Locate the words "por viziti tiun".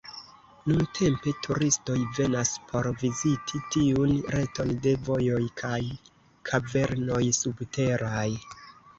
2.71-4.13